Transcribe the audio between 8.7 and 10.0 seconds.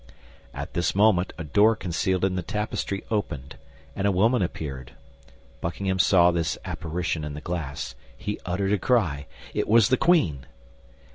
a cry. It was the